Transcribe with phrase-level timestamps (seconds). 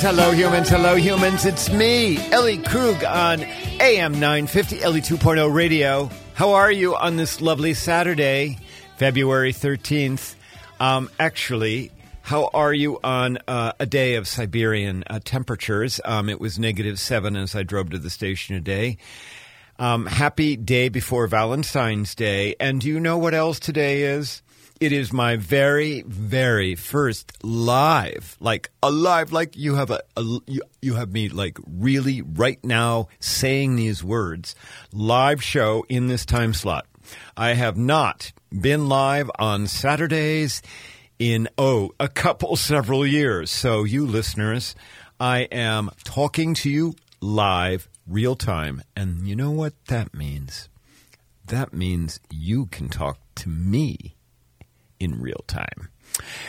[0.00, 0.30] Hello, humans.
[0.30, 0.68] Hello, humans.
[0.70, 1.44] Hello, humans.
[1.44, 3.42] It's me, Ellie Krug on
[3.80, 6.08] AM 950, Ellie 2.0 radio.
[6.34, 8.58] How are you on this lovely Saturday,
[8.96, 10.36] February 13th?
[10.78, 11.90] Um, actually,
[12.22, 16.00] how are you on uh, a day of Siberian uh, temperatures?
[16.04, 18.98] Um, it was negative seven as I drove to the station today.
[19.80, 22.54] Um, happy day before Valentine's Day.
[22.60, 24.42] And do you know what else today is?
[24.80, 30.62] It is my very, very first live, like alive, like you have a, a you,
[30.80, 34.54] you have me like really right now saying these words,
[34.92, 36.86] live show in this time slot.
[37.36, 40.62] I have not been live on Saturdays
[41.18, 43.50] in oh a couple several years.
[43.50, 44.76] So you listeners,
[45.18, 50.68] I am talking to you live, real time, and you know what that means?
[51.46, 54.14] That means you can talk to me
[55.00, 55.90] in real time.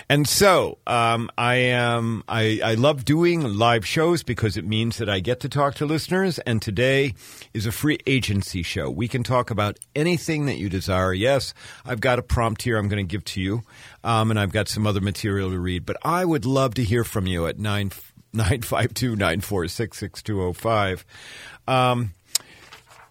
[0.08, 2.23] And so um, I am.
[2.28, 5.86] I, I love doing live shows because it means that I get to talk to
[5.86, 6.39] listeners.
[6.39, 7.14] And today
[7.53, 8.89] is a free agency show.
[8.89, 11.14] We can talk about anything that you desire.
[11.14, 11.53] Yes,
[11.86, 12.78] I've got a prompt here.
[12.78, 13.61] I'm going to give to you,
[14.03, 15.86] um, and I've got some other material to read.
[15.86, 17.91] But I would love to hear from you at nine
[18.34, 21.06] nine five two nine four six six two zero five.
[21.67, 22.13] Um,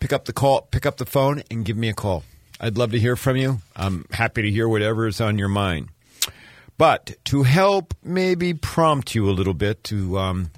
[0.00, 0.62] pick up the call.
[0.62, 2.24] Pick up the phone and give me a call.
[2.60, 3.60] I'd love to hear from you.
[3.76, 5.88] I'm happy to hear whatever is on your mind.
[6.76, 10.50] But to help maybe prompt you a little bit to um,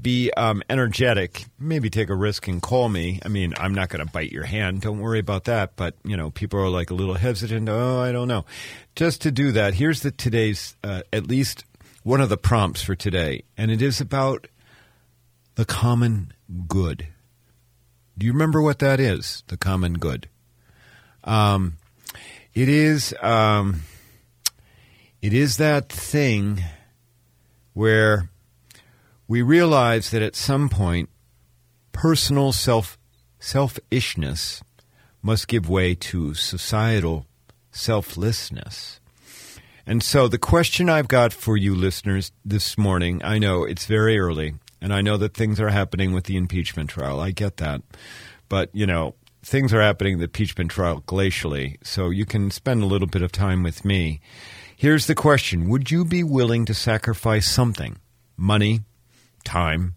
[0.00, 3.20] be um, energetic, maybe take a risk and call me.
[3.24, 4.82] I mean, I'm not going to bite your hand.
[4.82, 5.76] Don't worry about that.
[5.76, 7.68] But, you know, people are like a little hesitant.
[7.68, 8.44] Oh, I don't know.
[8.94, 11.64] Just to do that, here's the today's, uh, at least
[12.02, 13.44] one of the prompts for today.
[13.56, 14.48] And it is about
[15.54, 16.32] the common
[16.66, 17.08] good.
[18.16, 19.44] Do you remember what that is?
[19.46, 20.28] The common good.
[21.28, 21.76] Um,
[22.54, 23.82] it is um,
[25.20, 26.64] it is that thing
[27.74, 28.30] where
[29.28, 31.10] we realize that at some point
[31.92, 32.98] personal self
[33.38, 34.62] selfishness
[35.20, 37.26] must give way to societal
[37.70, 38.98] selflessness.
[39.86, 44.18] And so the question I've got for you listeners this morning, I know it's very
[44.18, 47.20] early and I know that things are happening with the impeachment trial.
[47.20, 47.82] I get that.
[48.48, 49.14] But, you know,
[49.48, 53.22] things are happening in the impeachment trial glacially, so you can spend a little bit
[53.22, 54.20] of time with me.
[54.76, 57.98] Here's the question Would you be willing to sacrifice something,
[58.36, 58.82] money,
[59.44, 59.94] time,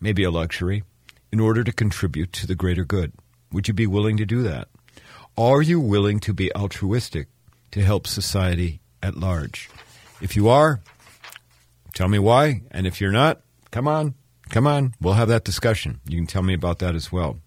[0.00, 0.84] maybe a luxury,
[1.32, 3.12] in order to contribute to the greater good?
[3.52, 4.68] Would you be willing to do that?
[5.36, 7.26] Are you willing to be altruistic
[7.72, 9.68] to help society at large?
[10.20, 10.80] If you are,
[11.94, 12.62] tell me why.
[12.70, 13.40] And if you're not,
[13.72, 14.14] come on,
[14.50, 14.94] come on.
[15.00, 16.00] We'll have that discussion.
[16.08, 17.40] You can tell me about that as well.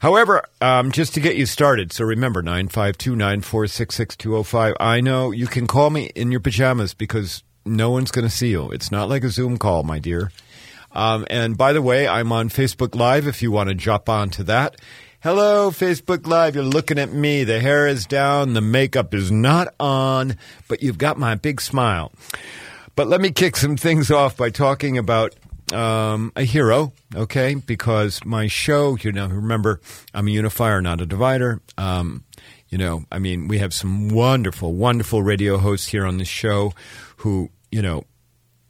[0.00, 4.74] However, um, just to get you started, so remember 952 946 6205.
[4.80, 8.48] I know you can call me in your pajamas because no one's going to see
[8.48, 8.70] you.
[8.70, 10.32] It's not like a Zoom call, my dear.
[10.92, 14.30] Um, and by the way, I'm on Facebook Live if you want to jump on
[14.30, 14.80] to that.
[15.22, 16.54] Hello, Facebook Live.
[16.54, 17.44] You're looking at me.
[17.44, 18.54] The hair is down.
[18.54, 22.10] The makeup is not on, but you've got my big smile.
[22.96, 25.34] But let me kick some things off by talking about
[25.72, 27.54] um, a hero, okay?
[27.54, 29.80] Because my show, you know, remember,
[30.14, 31.60] I'm a unifier, not a divider.
[31.78, 32.24] Um,
[32.68, 36.72] you know, I mean, we have some wonderful, wonderful radio hosts here on the show
[37.18, 38.04] who, you know,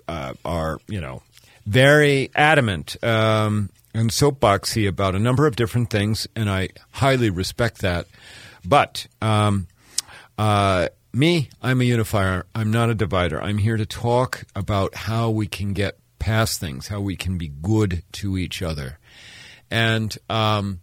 [0.08, 1.22] uh, are, you know,
[1.66, 7.82] very adamant um, and soapboxy about a number of different things, and I highly respect
[7.82, 8.06] that.
[8.64, 9.68] But um,
[10.38, 12.46] uh, me, I'm a unifier.
[12.54, 13.40] I'm not a divider.
[13.40, 17.48] I'm here to talk about how we can get past things, how we can be
[17.48, 18.98] good to each other,
[19.70, 20.78] and um,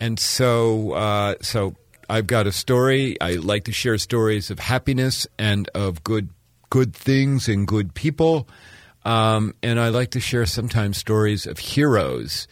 [0.00, 1.76] and so uh, so
[2.10, 3.16] I've got a story.
[3.20, 6.30] I like to share stories of happiness and of good
[6.70, 8.48] good things and good people,
[9.04, 12.48] um, and I like to share sometimes stories of heroes.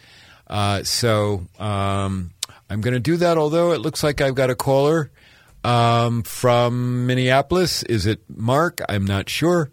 [0.47, 2.31] Uh, so um,
[2.69, 3.37] I'm going to do that.
[3.37, 5.11] Although it looks like I've got a caller
[5.63, 7.83] um, from Minneapolis.
[7.83, 8.81] Is it Mark?
[8.89, 9.71] I'm not sure.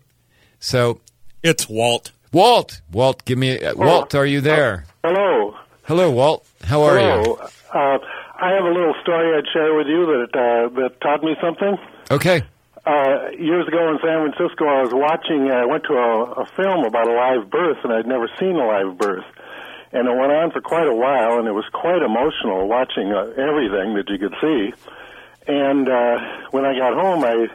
[0.60, 1.00] So
[1.42, 2.12] it's Walt.
[2.32, 4.14] Walt, Walt, give me a, Walt.
[4.14, 4.84] Are you there?
[5.02, 5.56] Hello.
[5.84, 6.46] Hello, Walt.
[6.62, 7.22] How are Hello.
[7.22, 7.34] you?
[7.72, 7.98] Uh,
[8.40, 11.76] I have a little story I'd share with you that uh, that taught me something.
[12.10, 12.42] Okay.
[12.86, 15.50] Uh, years ago in San Francisco, I was watching.
[15.50, 18.66] I went to a, a film about a live birth, and I'd never seen a
[18.66, 19.24] live birth.
[19.92, 23.32] And it went on for quite a while, and it was quite emotional watching uh,
[23.36, 24.72] everything that you could see.
[25.46, 26.18] And uh,
[26.50, 27.48] when I got home, I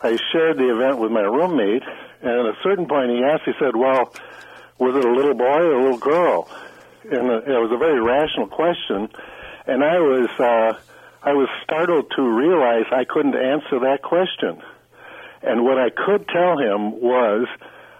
[0.00, 1.82] I shared the event with my roommate,
[2.22, 4.12] and at a certain point, he asked, he said, well,
[4.78, 6.48] was it a little boy or a little girl?
[7.04, 9.08] And uh, it was a very rational question.
[9.66, 10.78] And I was, uh,
[11.22, 14.62] I was startled to realize I couldn't answer that question.
[15.42, 17.48] And what I could tell him was,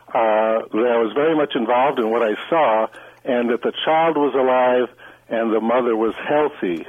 [0.09, 2.87] uh, that I was very much involved in what I saw,
[3.25, 4.95] and that the child was alive
[5.29, 6.87] and the mother was healthy.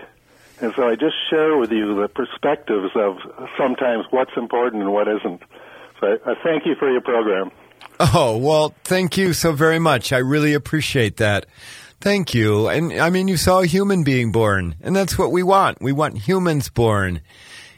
[0.61, 3.17] And so I just share with you the perspectives of
[3.57, 5.41] sometimes what's important and what isn't.
[6.03, 7.51] I, I thank you for your program.
[7.99, 10.11] Oh, well, thank you so very much.
[10.11, 11.45] I really appreciate that.
[12.01, 12.67] Thank you.
[12.67, 15.81] And I mean, you saw a human being born, and that's what we want.
[15.81, 17.21] We want humans born.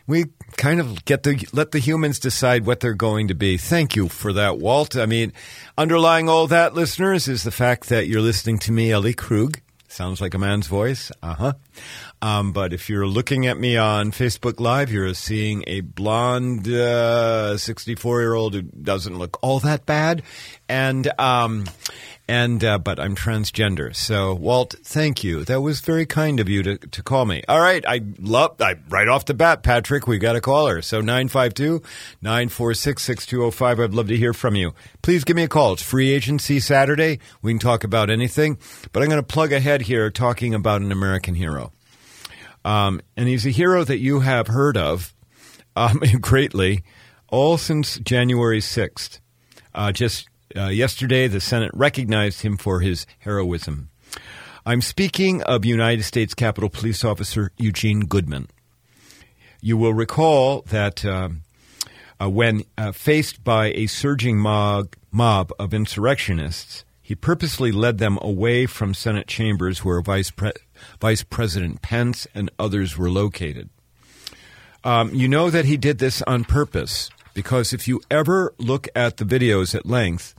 [0.07, 0.25] We
[0.57, 3.57] kind of get the let the humans decide what they're going to be.
[3.57, 4.95] Thank you for that, Walt.
[4.95, 5.33] I mean,
[5.77, 9.59] underlying all that, listeners, is the fact that you're listening to me, Ellie Krug.
[9.87, 11.11] Sounds like a man's voice.
[11.21, 11.53] Uh huh.
[12.21, 18.17] Um, but if you're looking at me on Facebook Live, you're seeing a blonde 64
[18.17, 20.23] uh, year old who doesn't look all that bad,
[20.67, 21.65] and um,
[22.27, 23.95] and uh, but I'm transgender.
[23.95, 25.45] So Walt, thank you.
[25.45, 27.43] That was very kind of you to, to call me.
[27.47, 30.07] All right, I love I right off the bat, Patrick.
[30.07, 30.81] We got a caller.
[30.81, 33.83] So 952-946-6205.
[33.83, 34.73] I'd love to hear from you.
[35.01, 35.73] Please give me a call.
[35.73, 37.19] It's free agency Saturday.
[37.41, 38.57] We can talk about anything.
[38.91, 41.71] But I'm going to plug ahead here, talking about an American hero.
[42.65, 45.13] Um, and he's a hero that you have heard of
[45.75, 46.83] um, greatly
[47.29, 49.19] all since January 6th.
[49.73, 50.27] Uh, just
[50.57, 53.89] uh, yesterday, the Senate recognized him for his heroism.
[54.65, 58.47] I'm speaking of United States Capitol Police Officer Eugene Goodman.
[59.61, 61.43] You will recall that um,
[62.19, 68.17] uh, when uh, faced by a surging mob, mob of insurrectionists, he purposely led them
[68.21, 70.53] away from Senate chambers where Vice, Pre-
[70.99, 73.69] Vice President Pence and others were located.
[74.83, 79.17] Um, you know that he did this on purpose because if you ever look at
[79.17, 80.35] the videos at length,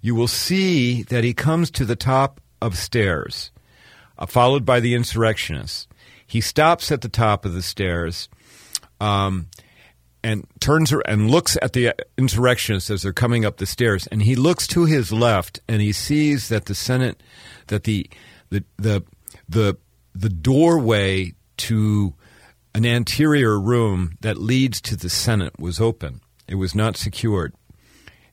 [0.00, 3.50] you will see that he comes to the top of stairs,
[4.18, 5.86] uh, followed by the insurrectionists.
[6.26, 8.28] He stops at the top of the stairs
[9.00, 9.48] um,
[10.24, 14.06] and turns and looks at the insurrectionists as they're coming up the stairs.
[14.06, 17.22] And he looks to his left and he sees that the Senate,
[17.66, 18.08] that the
[18.50, 19.04] the the
[19.52, 19.76] the,
[20.14, 22.14] the doorway to
[22.74, 26.20] an anterior room that leads to the Senate was open.
[26.48, 27.54] It was not secured.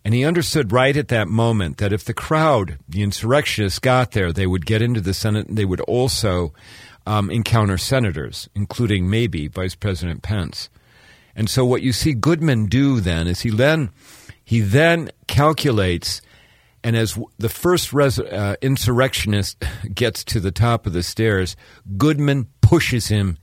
[0.04, 4.32] And he understood right at that moment that if the crowd, the insurrectionists, got there,
[4.32, 6.54] they would get into the Senate and they would also
[7.06, 10.70] um, encounter senators, including maybe Vice President Pence.
[11.36, 13.90] And so what you see Goodman do then is he then
[14.44, 16.22] he then calculates,
[16.84, 21.56] and as the first res- uh, insurrectionist gets to the top of the stairs,
[21.98, 23.38] Goodman pushes him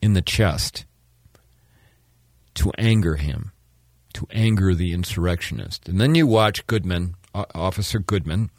[0.00, 0.84] in the chest
[2.54, 3.52] to anger him
[4.14, 5.88] to anger the insurrectionist.
[5.88, 8.50] And then you watch Goodman, uh, Officer Goodman,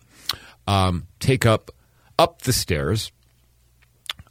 [0.68, 1.72] um, take up
[2.18, 3.12] up the stairs.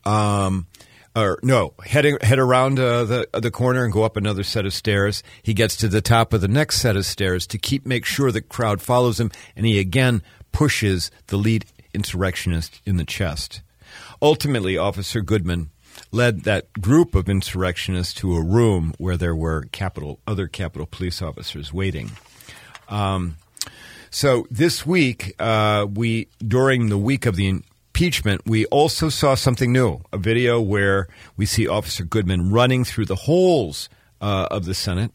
[0.05, 0.67] Um,
[1.15, 4.73] or no, head head around uh, the the corner and go up another set of
[4.73, 5.23] stairs.
[5.43, 8.33] He gets to the top of the next set of stairs to keep make sure
[8.33, 10.23] the crowd follows him, and he again
[10.53, 13.63] pushes the lead insurrectionist in the chest.
[14.21, 15.71] Ultimately, Officer Goodman
[16.11, 21.21] led that group of insurrectionists to a room where there were Capitol, other Capitol police
[21.21, 22.13] officers waiting.
[22.89, 23.37] Um,
[24.11, 29.71] so this week, uh, we during the week of the impeachment, we also saw something
[29.71, 34.73] new: a video where we see Officer Goodman running through the halls uh, of the
[34.73, 35.13] Senate,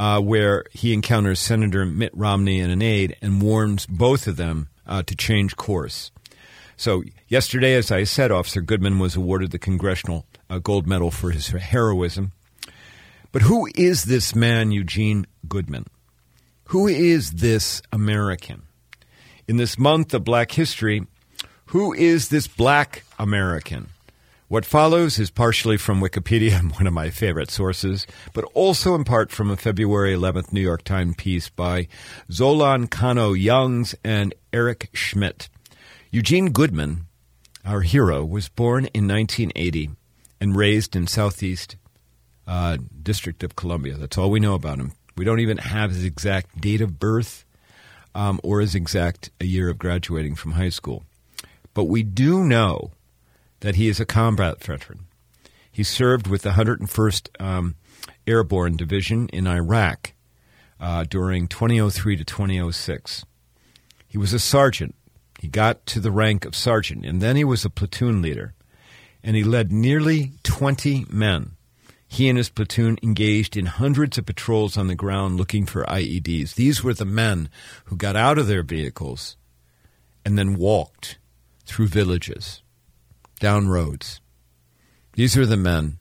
[0.00, 4.68] uh, where he encounters Senator Mitt Romney and an aide and warns both of them
[4.86, 6.10] uh, to change course.
[6.78, 11.30] So yesterday, as I said, Officer Goodman was awarded the Congressional uh, Gold Medal for
[11.30, 12.32] his heroism.
[13.32, 15.86] But who is this man, Eugene Goodman?
[16.68, 18.62] Who is this American?
[19.46, 21.06] In this month of Black History,
[21.74, 23.88] who is this Black American?
[24.46, 29.32] What follows is partially from Wikipedia, one of my favorite sources, but also in part
[29.32, 31.88] from a February 11th New York Times piece by
[32.30, 35.48] Zolan Kanno-Youngs and Eric Schmitt.
[36.12, 37.06] Eugene Goodman,
[37.64, 39.90] our hero, was born in 1980
[40.40, 41.74] and raised in Southeast
[42.46, 43.96] uh, District of Columbia.
[43.96, 44.92] That's all we know about him.
[45.16, 47.44] We don't even have his exact date of birth
[48.14, 51.02] um, or his exact year of graduating from high school.
[51.74, 52.92] But we do know
[53.60, 55.06] that he is a combat veteran.
[55.70, 57.74] He served with the 101st um,
[58.26, 60.12] Airborne Division in Iraq
[60.80, 63.24] uh, during 2003 to 2006.
[64.06, 64.94] He was a sergeant
[65.44, 68.54] he got to the rank of sergeant, and then he was a platoon leader,
[69.22, 71.58] and he led nearly 20 men.
[72.08, 76.54] He and his platoon engaged in hundreds of patrols on the ground looking for IEDs.
[76.54, 77.50] These were the men
[77.84, 79.36] who got out of their vehicles
[80.24, 81.18] and then walked
[81.66, 82.62] through villages,
[83.40, 84.20] down roads.
[85.14, 85.98] These are the men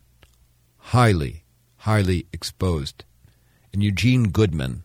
[0.77, 1.43] highly,
[1.77, 3.03] highly exposed.
[3.71, 4.83] And Eugene Goodman,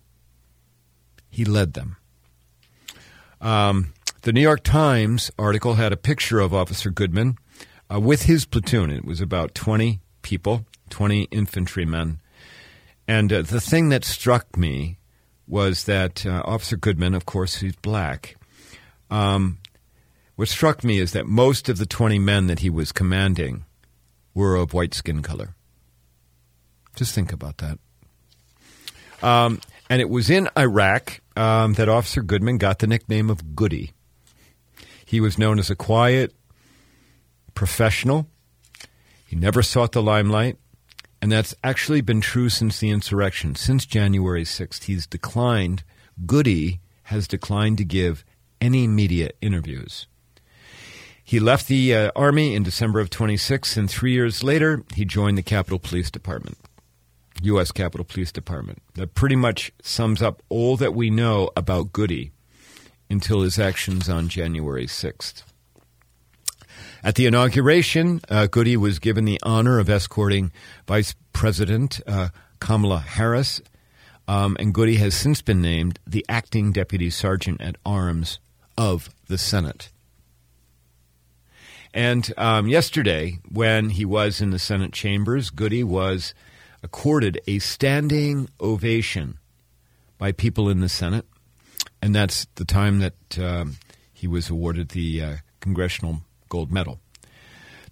[1.31, 1.97] he led them
[3.41, 3.93] Um,
[4.23, 7.37] the New York Times article had a picture of Officer Goodman
[7.93, 8.91] uh, with his platoon.
[8.91, 12.21] It was about 20 people, 20 infantrymen.
[13.07, 14.99] And uh, the thing that struck me
[15.47, 18.37] was that uh, Officer Goodman, of course, he's black.
[19.11, 19.59] Um,
[20.39, 23.65] what struck me is that most of the 20 men that he was commanding
[24.35, 25.57] were of white skin color.
[26.95, 27.81] Just think about that.
[29.21, 33.95] Um, and it was in Iraq um, that Officer Goodman got the nickname of Goody.
[35.05, 36.33] He was known as a quiet
[37.55, 38.29] professional.
[39.27, 40.57] He never sought the limelight.
[41.21, 43.57] And that's actually been true since the insurrection.
[43.57, 45.83] Since January 6th, he's declined,
[46.27, 48.25] Goody has declined to give
[48.61, 50.07] any media interviews.
[51.29, 55.37] He left the uh, Army in December of 26, and three years later, he joined
[55.37, 56.57] the Capitol Police Department,
[57.43, 57.71] U.S.
[57.71, 58.81] Capitol Police Department.
[58.95, 62.33] That pretty much sums up all that we know about Goody
[63.11, 65.43] until his actions on January 6th.
[67.05, 70.51] At the inauguration, uh, Goody was given the honor of escorting
[70.87, 73.61] Vice President uh, Kamala Harris,
[74.27, 78.39] um, and Goody has since been named the acting Deputy Sergeant at Arms
[78.79, 79.91] of the Senate.
[81.95, 86.35] And um, yesterday, when he was in the Senate chambers, Goody was
[86.83, 89.39] accorded a standing ovation
[90.19, 91.27] by people in the Senate,
[92.03, 93.77] and that's the time that um,
[94.13, 97.01] he was awarded the uh, Congressional Gold Medal.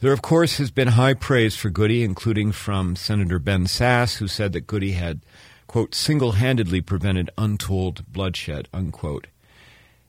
[0.00, 4.29] There, of course, has been high praise for Goody, including from Senator Ben Sasse, who
[4.29, 5.21] said that Goody had,
[5.67, 9.29] quote, single handedly prevented untold bloodshed, unquote.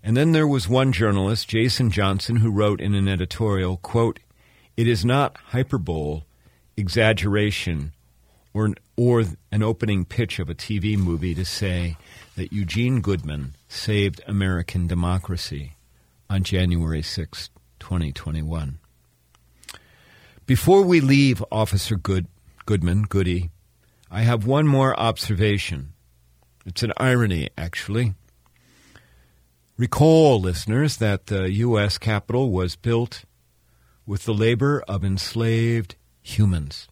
[0.03, 4.19] And then there was one journalist, Jason Johnson, who wrote in an editorial, quote,
[4.75, 6.21] It is not hyperbole,
[6.77, 7.93] exaggeration,
[8.53, 11.97] or, or an opening pitch of a TV movie to say
[12.35, 15.73] that Eugene Goodman saved American democracy
[16.29, 17.49] on January 6,
[17.79, 18.79] 2021.
[20.45, 22.27] Before we leave Officer Good,
[22.65, 23.49] Goodman, Goody,
[24.09, 25.93] I have one more observation.
[26.65, 28.13] It's an irony, actually.
[29.77, 31.99] Recall, listeners, that the U.S.
[31.99, 33.25] Capitol was built
[34.07, 36.87] with the labor of enslaved humans.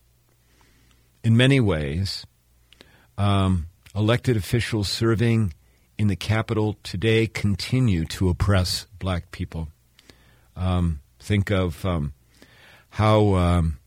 [1.24, 2.28] In many ways,
[3.18, 5.56] um, elected officials serving
[5.98, 9.70] in the Capitol today continue to oppress black people.
[10.56, 12.14] Um, think of um,
[12.90, 13.80] how um,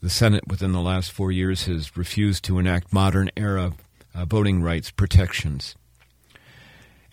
[0.00, 3.72] the Senate within the last four years has refused to enact modern era
[4.14, 5.74] uh, voting rights protections.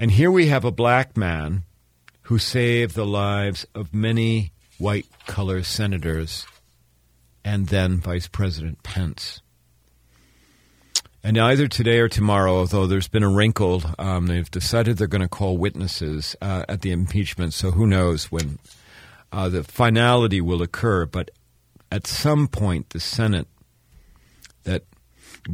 [0.01, 1.61] And here we have a black man
[2.23, 6.47] who saved the lives of many white collar senators
[7.45, 9.43] and then Vice President Pence.
[11.23, 15.21] And either today or tomorrow, although there's been a wrinkle, um, they've decided they're going
[15.21, 17.53] to call witnesses uh, at the impeachment.
[17.53, 18.57] So who knows when
[19.31, 21.29] uh, the finality will occur, but
[21.91, 23.47] at some point, the Senate
[24.63, 24.81] that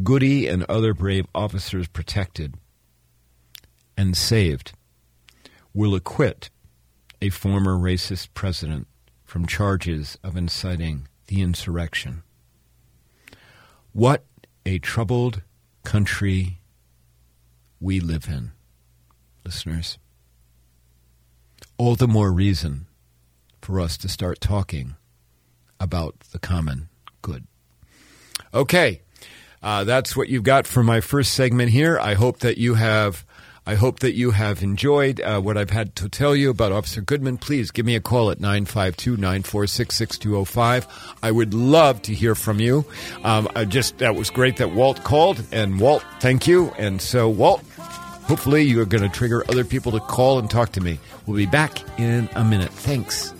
[0.04, 2.54] Goody and other brave officers protected
[3.98, 4.74] and saved
[5.74, 6.50] will acquit
[7.22, 8.88] a former racist president
[9.26, 12.24] from charges of inciting the insurrection.
[13.92, 14.24] What
[14.66, 15.42] a troubled
[15.84, 16.60] country
[17.80, 18.52] we live in,
[19.44, 19.98] listeners.
[21.78, 22.88] All the more reason
[23.62, 24.96] for us to start talking
[25.80, 26.90] about the common
[27.22, 27.46] good.
[28.54, 29.02] Okay,
[29.62, 32.00] uh, that's what you've got for my first segment here.
[32.00, 33.26] I hope that you have.
[33.68, 37.02] I hope that you have enjoyed uh, what I've had to tell you about Officer
[37.02, 37.38] Goodman.
[37.38, 40.88] Please give me a call at 952 946 6205.
[41.22, 42.86] I would love to hear from you.
[43.26, 45.44] Um, I just That was great that Walt called.
[45.52, 46.72] And Walt, thank you.
[46.78, 50.82] And so, Walt, hopefully you're going to trigger other people to call and talk to
[50.82, 50.98] me.
[51.26, 52.72] We'll be back in a minute.
[52.72, 53.34] Thanks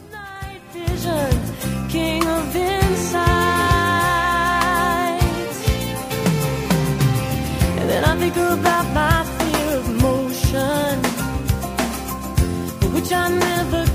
[7.90, 9.17] then I think about my
[13.08, 13.87] which I never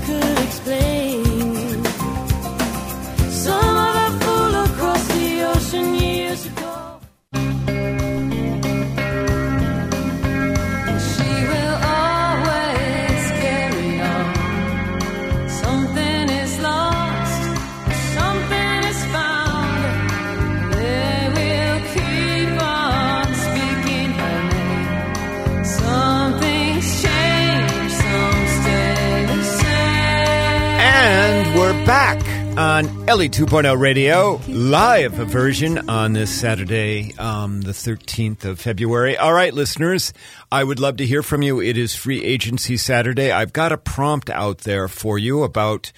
[32.83, 39.17] on Ellie 2.0 Radio, live version on this Saturday, um, the 13th of February.
[39.17, 40.13] All right, listeners,
[40.51, 41.61] I would love to hear from you.
[41.61, 43.31] It is Free Agency Saturday.
[43.31, 45.91] I've got a prompt out there for you about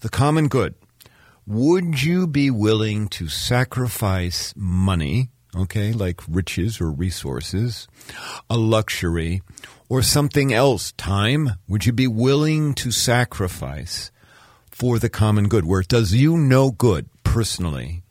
[0.00, 0.74] the common good.
[1.46, 7.88] Would you be willing to sacrifice money, okay, like riches or resources,
[8.50, 9.42] a luxury,
[9.88, 11.50] or something else, time?
[11.68, 14.10] Would you be willing to sacrifice?
[14.78, 18.02] For the common good, where it does you no good personally,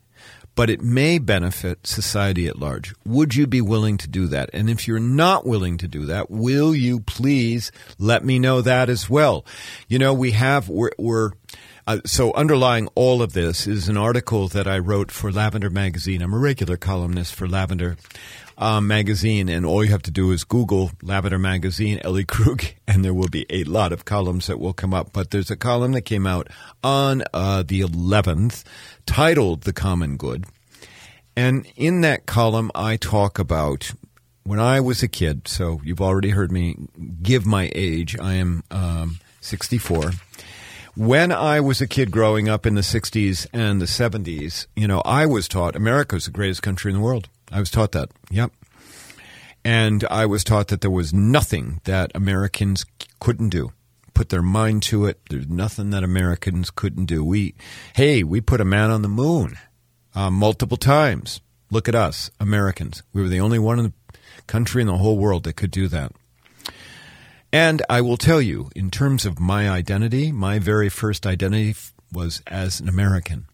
[0.54, 2.94] but it may benefit society at large.
[3.06, 4.50] Would you be willing to do that?
[4.52, 8.90] And if you're not willing to do that, will you please let me know that
[8.90, 9.46] as well?
[9.88, 11.32] You know, we have, we're, we're
[11.86, 16.22] uh, so underlying all of this is an article that I wrote for Lavender Magazine.
[16.22, 17.96] I'm a regular columnist for Lavender
[18.58, 23.04] um, magazine, and all you have to do is Google Lavender Magazine, Ellie Krug, and
[23.04, 25.14] there will be a lot of columns that will come up.
[25.14, 26.48] But there's a column that came out
[26.84, 28.64] on uh, the 11th
[29.06, 30.46] titled The Common Good.
[31.36, 33.92] And in that column, I talk about
[34.44, 35.48] when I was a kid.
[35.48, 36.76] So you've already heard me
[37.22, 38.18] give my age.
[38.20, 40.12] I am um, 64
[40.98, 45.04] when I was a kid growing up in the 60s and the 70s, you know,
[45.06, 47.30] I was taught America is the greatest country in the world.
[47.52, 48.10] I was taught that.
[48.30, 48.52] Yep.
[49.64, 52.86] And I was taught that there was nothing that Americans
[53.20, 53.74] couldn't do.
[54.14, 55.20] Put their mind to it.
[55.30, 57.24] There's nothing that Americans couldn't do.
[57.24, 57.54] We,
[57.96, 59.58] hey, we put a man on the moon
[60.16, 61.42] uh, multiple times.
[61.70, 63.04] Look at us, Americans.
[63.14, 65.88] We were the only one in the country in the whole world that could do
[65.90, 66.14] that.
[67.52, 71.76] And I will tell you, in terms of my identity, my very first identity
[72.12, 73.48] was as an American.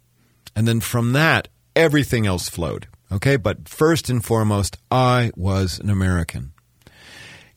[0.55, 2.87] And then from that, everything else flowed.
[3.13, 6.51] Okay, but first and foremost, I was an American.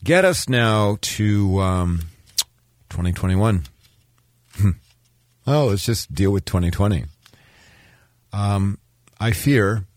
[0.03, 2.01] Get us now to um,
[2.91, 3.63] 2021.
[5.47, 7.05] oh, let's just deal with 2020.
[8.31, 8.77] Um,
[9.19, 9.87] I fear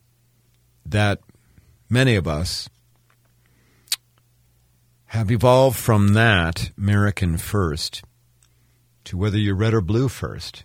[0.86, 1.20] that
[1.90, 2.70] many of us
[5.08, 8.02] have evolved from that American first
[9.04, 10.64] to whether you're red or blue first,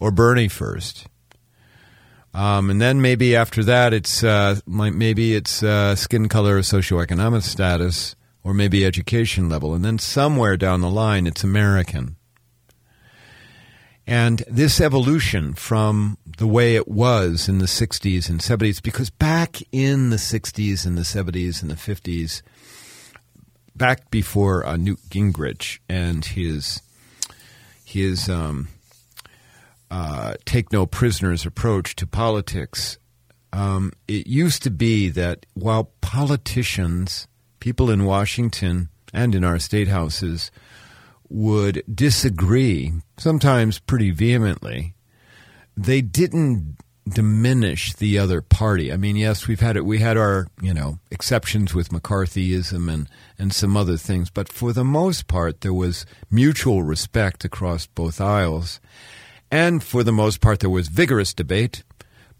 [0.00, 1.08] or Bernie first,
[2.34, 8.16] um, and then maybe after that, it's uh, maybe it's uh, skin color, socioeconomic status,
[8.42, 12.16] or maybe education level, and then somewhere down the line, it's American.
[14.06, 19.62] And this evolution from the way it was in the 60s and 70s, because back
[19.72, 22.42] in the 60s and the 70s and the 50s,
[23.74, 26.82] back before uh, Newt Gingrich and his
[27.84, 28.68] his um,
[29.94, 32.98] uh, take no prisoners approach to politics.
[33.52, 37.28] Um, it used to be that while politicians,
[37.60, 40.50] people in Washington and in our state houses,
[41.28, 44.94] would disagree, sometimes pretty vehemently,
[45.76, 46.76] they didn't
[47.08, 48.92] diminish the other party.
[48.92, 49.84] I mean, yes, we've had it.
[49.84, 54.72] We had our you know exceptions with McCarthyism and and some other things, but for
[54.72, 58.80] the most part, there was mutual respect across both aisles.
[59.54, 61.84] And for the most part, there was vigorous debate.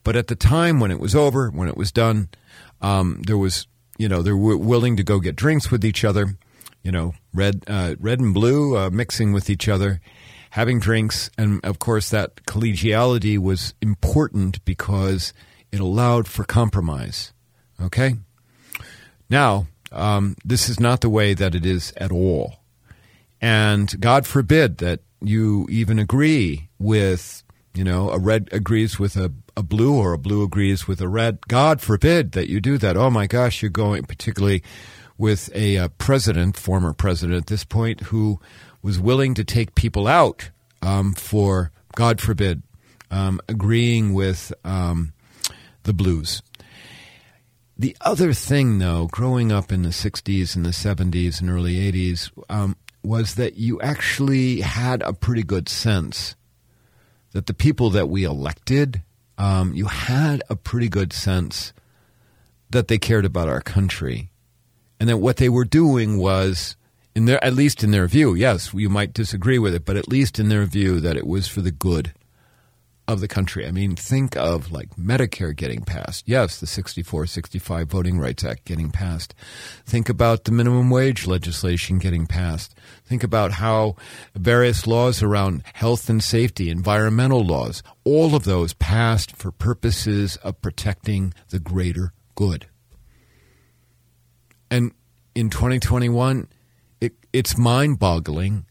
[0.02, 2.28] But at the time when it was over, when it was done,
[2.80, 6.36] um, there was, you know, they were willing to go get drinks with each other,
[6.82, 10.00] you know, red, uh, red and blue uh, mixing with each other,
[10.50, 11.30] having drinks.
[11.38, 15.32] And of course, that collegiality was important because
[15.70, 17.32] it allowed for compromise.
[17.80, 18.16] Okay?
[19.30, 22.56] Now, um, this is not the way that it is at all.
[23.40, 27.42] And God forbid that you even agree with,
[27.74, 31.08] you know, a red agrees with a, a blue or a blue agrees with a
[31.08, 31.46] red.
[31.48, 32.96] God forbid that you do that.
[32.96, 34.62] Oh my gosh, you're going, particularly
[35.16, 38.40] with a, a president, former president at this point, who
[38.82, 40.50] was willing to take people out
[40.82, 42.62] um, for, God forbid,
[43.10, 45.12] um, agreeing with um,
[45.84, 46.42] the blues.
[47.76, 52.30] The other thing, though, growing up in the 60s and the 70s and early 80s,
[52.48, 56.36] um, was that you actually had a pretty good sense
[57.34, 59.02] that the people that we elected,
[59.36, 61.74] um, you had a pretty good sense
[62.70, 64.30] that they cared about our country,
[64.98, 66.76] and that what they were doing was,
[67.14, 70.08] in their at least in their view, yes, you might disagree with it, but at
[70.08, 72.14] least in their view, that it was for the good
[73.06, 73.66] of the country.
[73.66, 76.24] I mean, think of like Medicare getting passed.
[76.26, 79.34] Yes, the 64 65 Voting Rights Act getting passed.
[79.84, 82.74] Think about the minimum wage legislation getting passed.
[83.04, 83.96] Think about how
[84.34, 90.60] various laws around health and safety, environmental laws, all of those passed for purposes of
[90.62, 92.66] protecting the greater good.
[94.70, 94.92] And
[95.34, 96.48] in 2021,
[97.00, 98.64] it, it's mind boggling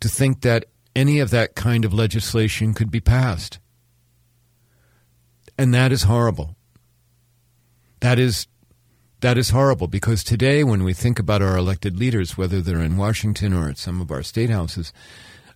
[0.00, 0.66] to think that
[0.96, 3.60] any of that kind of legislation could be passed.
[5.58, 6.56] And that is horrible.
[8.00, 8.48] That is
[9.20, 12.96] that is horrible because today when we think about our elected leaders whether they're in
[12.96, 14.92] Washington or at some of our state houses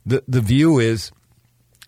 [0.05, 1.12] the the view is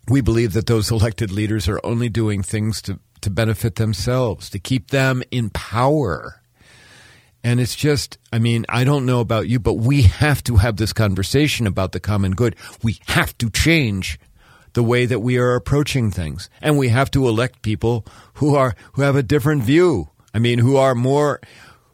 [0.08, 4.58] we believe that those elected leaders are only doing things to to benefit themselves to
[4.58, 6.41] keep them in power
[7.44, 10.76] and it's just, I mean, I don't know about you, but we have to have
[10.76, 12.56] this conversation about the common good.
[12.82, 14.18] We have to change
[14.74, 16.48] the way that we are approaching things.
[16.60, 20.08] And we have to elect people who are, who have a different view.
[20.32, 21.40] I mean, who are more,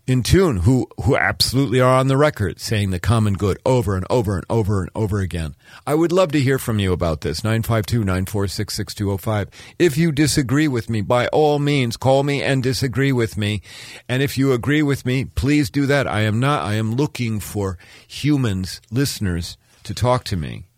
[0.08, 4.06] in tune who who absolutely are on the record saying the common good over and
[4.08, 5.54] over and over and over again.
[5.86, 9.48] I would love to hear from you about this 952-946-6205.
[9.78, 13.60] If you disagree with me, by all means call me and disagree with me.
[14.08, 16.06] And if you agree with me, please do that.
[16.06, 20.68] I am not I am looking for humans, listeners to talk to me.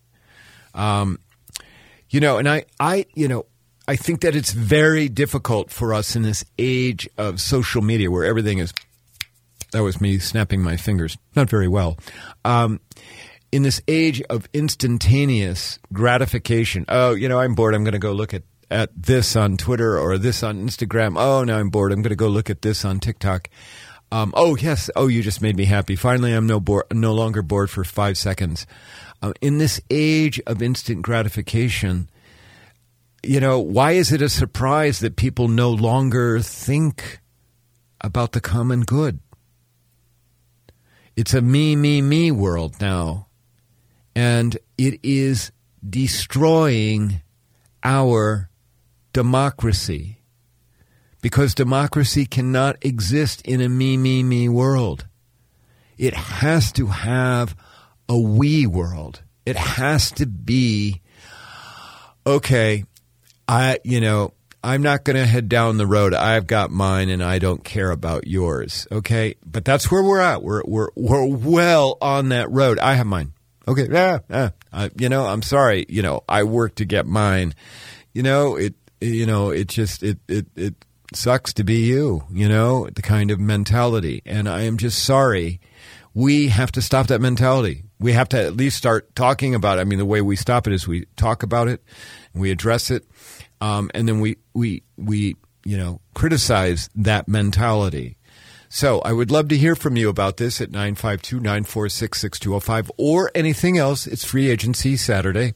[0.74, 1.20] Um
[2.08, 3.46] you know, and I I you know,
[3.86, 8.24] I think that it's very difficult for us in this age of social media where
[8.24, 8.72] everything is
[9.72, 11.16] that was me snapping my fingers.
[11.34, 11.98] Not very well.
[12.44, 12.80] Um,
[13.52, 17.74] in this age of instantaneous gratification, oh, you know, I'm bored.
[17.74, 21.14] I'm going to go look at, at this on Twitter or this on Instagram.
[21.16, 21.92] Oh, now I'm bored.
[21.92, 23.48] I'm going to go look at this on TikTok.
[24.12, 24.90] Um, oh, yes.
[24.96, 25.96] Oh, you just made me happy.
[25.96, 28.66] Finally, I'm no, bo- no longer bored for five seconds.
[29.22, 32.08] Uh, in this age of instant gratification,
[33.22, 37.20] you know, why is it a surprise that people no longer think
[38.00, 39.20] about the common good?
[41.20, 43.26] It's a me, me, me world now.
[44.16, 45.52] And it is
[45.86, 47.20] destroying
[47.84, 48.48] our
[49.12, 50.22] democracy.
[51.20, 55.08] Because democracy cannot exist in a me, me, me world.
[55.98, 57.54] It has to have
[58.08, 59.20] a we world.
[59.44, 61.02] It has to be,
[62.26, 62.86] okay,
[63.46, 66.12] I, you know, I'm not going to head down the road.
[66.12, 68.86] I've got mine and I don't care about yours.
[68.92, 69.36] Okay.
[69.44, 70.42] But that's where we're at.
[70.42, 72.78] We're, we're, we're well on that road.
[72.78, 73.32] I have mine.
[73.66, 73.88] Okay.
[73.90, 74.18] Yeah.
[74.28, 74.50] yeah.
[74.72, 75.86] Uh, you know, I'm sorry.
[75.88, 77.54] You know, I work to get mine.
[78.12, 80.74] You know, it, you know, it just, it, it, it
[81.14, 84.22] sucks to be you, you know, the kind of mentality.
[84.26, 85.60] And I am just sorry.
[86.12, 87.84] We have to stop that mentality.
[87.98, 89.82] We have to at least start talking about it.
[89.82, 91.82] I mean, the way we stop it is we talk about it,
[92.34, 93.04] we address it,
[93.60, 98.16] um, and then we we we you know criticize that mentality.
[98.72, 104.06] So I would love to hear from you about this at 952-946-6205 or anything else.
[104.06, 105.54] It's free agency Saturday.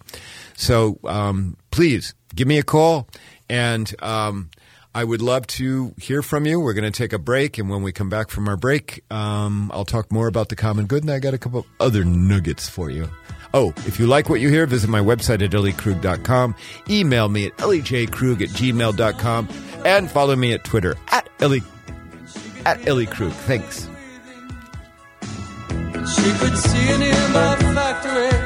[0.57, 3.09] So um, please give me a call
[3.49, 4.51] and um,
[4.95, 6.61] I would love to hear from you.
[6.61, 9.73] We're going to take a break, and when we come back from our break, um,
[9.75, 12.91] I'll talk more about the common good, and I got a couple other nuggets for
[12.91, 13.11] you.
[13.55, 16.57] Oh, if you like what you hear, visit my website at elliekrug.com.
[16.91, 19.49] Email me at ellieJkrug at gmail.com.
[19.85, 21.63] And follow me at Twitter at Ellie,
[22.67, 23.33] at Ellie Krug.
[23.33, 23.89] Thanks.
[26.05, 28.44] She could see in the factory.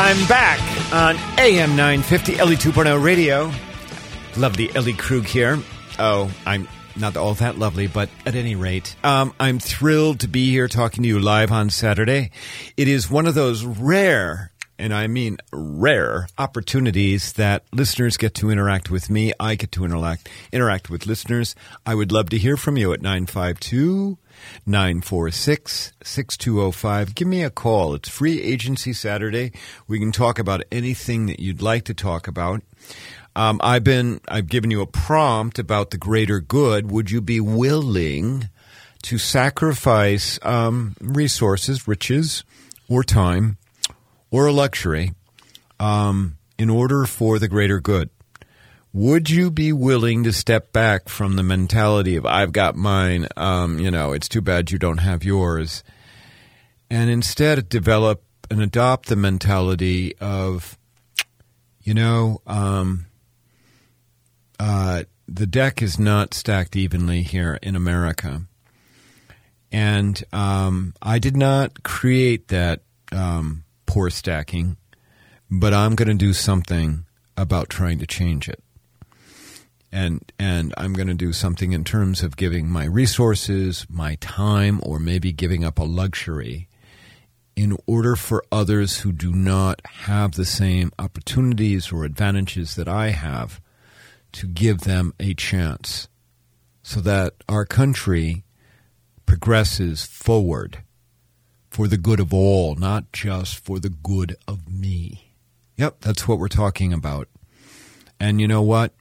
[0.00, 0.60] I'm back
[0.92, 3.50] on AM 950 Ellie 2.0 radio.
[4.36, 5.58] Lovely Ellie Krug here.
[5.98, 10.50] Oh, I'm not all that lovely, but at any rate, um, I'm thrilled to be
[10.50, 12.30] here talking to you live on Saturday.
[12.76, 18.50] It is one of those rare, and I mean rare, opportunities that listeners get to
[18.50, 19.32] interact with me.
[19.40, 21.56] I get to interact interact with listeners.
[21.84, 24.16] I would love to hear from you at 952-
[24.66, 27.14] 946 6205.
[27.14, 27.94] Give me a call.
[27.94, 29.52] It's free agency Saturday.
[29.86, 32.62] We can talk about anything that you'd like to talk about.
[33.36, 36.90] Um, I've been I've given you a prompt about the greater good.
[36.90, 38.48] Would you be willing
[39.02, 42.42] to sacrifice um, resources, riches,
[42.88, 43.58] or time,
[44.30, 45.12] or a luxury
[45.78, 48.10] um, in order for the greater good?
[48.98, 53.78] Would you be willing to step back from the mentality of I've got mine, um,
[53.78, 55.84] you know, it's too bad you don't have yours,
[56.90, 60.76] and instead develop and adopt the mentality of,
[61.80, 63.06] you know, um,
[64.58, 68.42] uh, the deck is not stacked evenly here in America.
[69.70, 72.80] And um, I did not create that
[73.12, 74.76] um, poor stacking,
[75.48, 77.04] but I'm going to do something
[77.36, 78.60] about trying to change it.
[79.90, 84.80] And and I'm going to do something in terms of giving my resources, my time,
[84.82, 86.68] or maybe giving up a luxury
[87.56, 93.08] in order for others who do not have the same opportunities or advantages that I
[93.08, 93.60] have
[94.32, 96.08] to give them a chance
[96.82, 98.44] so that our country
[99.26, 100.84] progresses forward
[101.68, 105.34] for the good of all, not just for the good of me.
[105.76, 107.28] Yep, that's what we're talking about.
[108.20, 108.94] And you know what?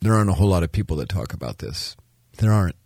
[0.00, 1.96] There aren't a whole lot of people that talk about this.
[2.38, 2.76] There aren't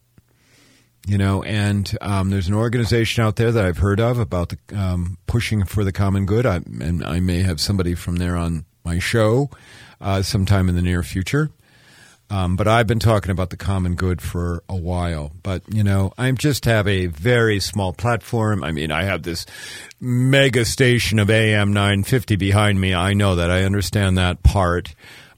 [1.07, 4.79] you know, and um, there's an organization out there that I've heard of about the
[4.79, 6.45] um, pushing for the common good.
[6.45, 9.51] I, and I may have somebody from there on my show
[10.01, 11.51] uh, sometime in the near future.
[12.29, 15.33] Um, but I've been talking about the common good for a while.
[15.43, 18.63] But, you know, I just have a very small platform.
[18.63, 19.47] I mean, I have this
[20.01, 22.95] mega station of AM 950 behind me.
[22.95, 23.51] I know that.
[23.51, 24.95] I understand that part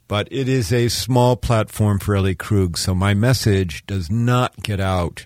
[0.07, 4.79] but it is a small platform for Ellie Krug, so my message does not get
[4.79, 5.25] out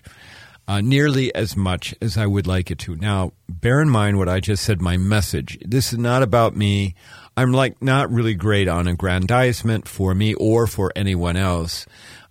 [0.68, 2.94] uh, nearly as much as I would like it to.
[2.94, 4.82] Now, bear in mind what I just said.
[4.82, 5.58] My message.
[5.64, 6.94] This is not about me.
[7.36, 11.86] I'm like not really great on aggrandizement for me or for anyone else.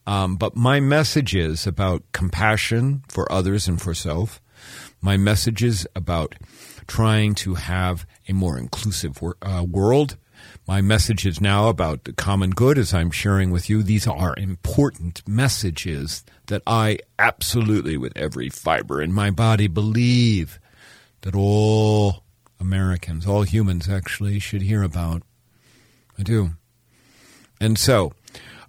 [0.05, 4.39] Um, but my message is about compassion for others and for self.
[5.01, 6.35] My message is about
[6.87, 10.15] trying to have a more inclusive wor- uh, world
[10.67, 13.81] my message is now about the common good, as I'm sharing with you.
[13.81, 20.59] These are important messages that I absolutely, with every fiber in my body, believe
[21.21, 22.23] that all
[22.59, 25.23] Americans, all humans actually, should hear about.
[26.19, 26.49] I do.
[27.61, 28.11] And so,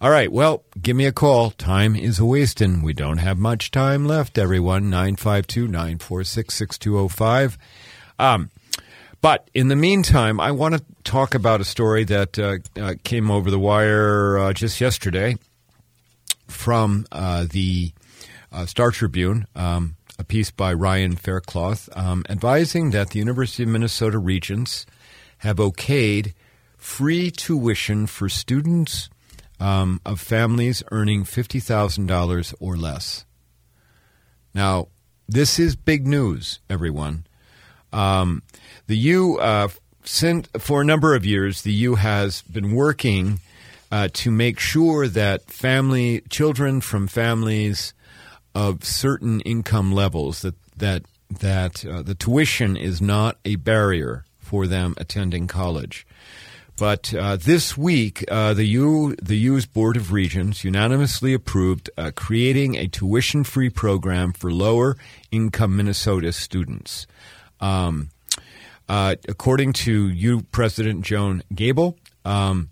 [0.01, 1.51] all right, well, give me a call.
[1.51, 2.81] Time is a wasting.
[2.81, 4.89] We don't have much time left, everyone.
[4.89, 7.59] 952 946 6205.
[8.21, 8.51] Um,
[9.21, 13.31] but in the meantime, I want to talk about a story that uh, uh, came
[13.31, 15.37] over the wire uh, just yesterday
[16.47, 17.93] from uh, the
[18.53, 23.69] uh, Star Tribune, um, a piece by Ryan Faircloth, um, advising that the University of
[23.69, 24.87] Minnesota Regents
[25.39, 26.35] have okayed
[26.77, 29.11] free tuition for students
[29.61, 33.25] um, of families earning $50,000 or less.
[34.55, 34.89] Now,
[35.29, 37.27] this is big news, everyone.
[37.92, 38.42] Um,
[38.87, 39.68] the U, uh,
[40.59, 43.40] for a number of years, the U has been working
[43.90, 47.94] uh, to make sure that family children from families
[48.55, 54.66] of certain income levels that that that uh, the tuition is not a barrier for
[54.66, 56.07] them attending college.
[56.79, 62.12] But uh, this week, uh, the U the U's Board of Regents unanimously approved uh,
[62.14, 64.96] creating a tuition-free program for lower
[65.31, 67.07] income Minnesota students.
[67.61, 68.11] Um,
[68.88, 72.71] uh, according to you, President Joan Gabel, um,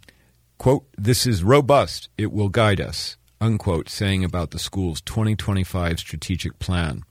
[0.58, 2.08] quote, this is robust.
[2.16, 7.02] It will guide us, unquote, saying about the school's 2025 strategic plan.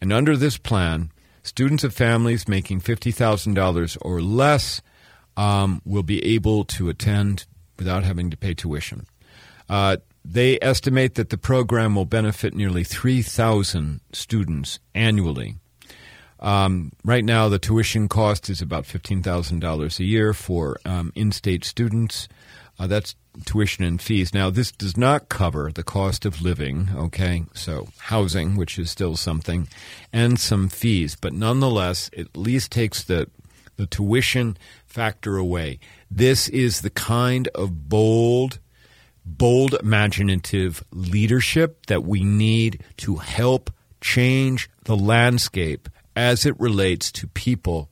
[0.00, 4.82] And under this plan, students of families making $50,000 or less
[5.36, 7.46] um, will be able to attend
[7.78, 9.06] without having to pay tuition.
[9.68, 15.56] Uh, they estimate that the program will benefit nearly 3,000 students annually.
[16.40, 21.64] Um, right now, the tuition cost is about $15,000 a year for um, in state
[21.64, 22.28] students.
[22.78, 24.32] Uh, that's tuition and fees.
[24.32, 27.44] Now, this does not cover the cost of living, okay?
[27.52, 29.68] So, housing, which is still something,
[30.12, 33.28] and some fees, but nonetheless, it at least takes the,
[33.76, 35.78] the tuition factor away.
[36.10, 38.58] This is the kind of bold,
[39.26, 47.26] bold, imaginative leadership that we need to help change the landscape as it relates to
[47.28, 47.88] people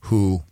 [0.00, 0.42] who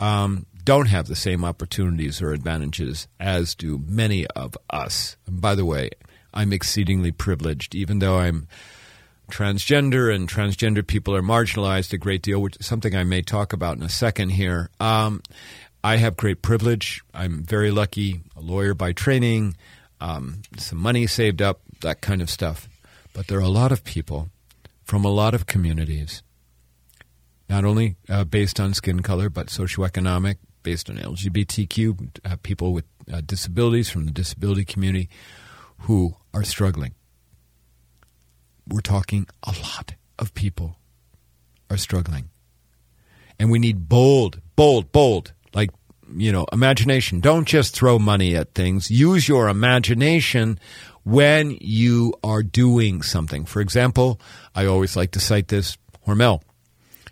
[0.00, 5.16] um, don't have the same opportunities or advantages as do many of us.
[5.26, 5.90] And by the way,
[6.34, 8.46] I'm exceedingly privileged, even though I'm
[9.30, 13.52] transgender and transgender people are marginalized a great deal, which is something I may talk
[13.52, 14.70] about in a second here.
[14.80, 15.22] Um,
[15.82, 17.02] I have great privilege.
[17.14, 19.56] I'm very lucky, a lawyer by training,
[20.00, 22.68] um, some money saved up, that kind of stuff.
[23.12, 24.28] But there are a lot of people
[24.88, 26.22] from a lot of communities,
[27.46, 32.86] not only uh, based on skin color, but socioeconomic, based on LGBTQ, uh, people with
[33.12, 35.10] uh, disabilities from the disability community
[35.80, 36.94] who are struggling.
[38.66, 40.78] We're talking a lot of people
[41.68, 42.30] are struggling.
[43.38, 45.34] And we need bold, bold, bold,
[46.14, 47.20] you know, imagination.
[47.20, 48.90] Don't just throw money at things.
[48.90, 50.58] Use your imagination
[51.04, 53.44] when you are doing something.
[53.44, 54.20] For example,
[54.54, 56.42] I always like to cite this Hormel.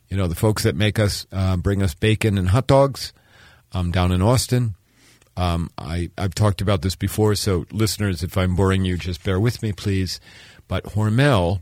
[0.09, 3.13] You know, the folks that make us, uh, bring us bacon and hot dogs
[3.73, 4.75] um, down in Austin.
[5.37, 9.39] Um, I, I've talked about this before, so listeners, if I'm boring you, just bear
[9.39, 10.19] with me, please.
[10.69, 11.61] But Hormel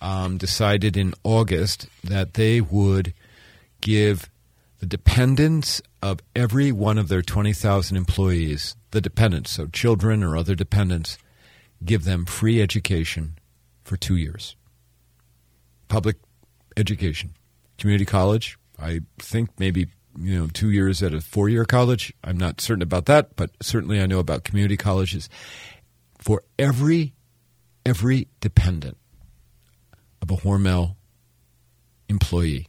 [0.00, 3.14] um, decided in August that they would
[3.80, 4.28] give
[4.80, 10.54] the dependents of every one of their 20,000 employees, the dependents, so children or other
[10.54, 11.18] dependents,
[11.84, 13.38] give them free education
[13.84, 14.56] for two years.
[15.88, 16.16] Public
[16.78, 17.34] education.
[17.76, 19.88] Community college, I think maybe
[20.18, 22.12] you know two years at a four year college.
[22.24, 25.28] I'm not certain about that, but certainly I know about community colleges.
[26.18, 27.14] For every
[27.86, 28.96] every dependent
[30.22, 30.96] of a Hormel
[32.08, 32.68] employee.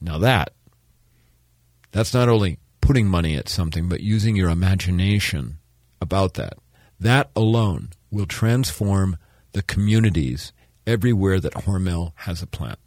[0.00, 0.54] Now that
[1.92, 5.58] that's not only putting money at something, but using your imagination
[6.00, 6.54] about that.
[6.98, 9.16] That alone will transform
[9.52, 10.52] the communities
[10.86, 12.78] everywhere that Hormel has a plant.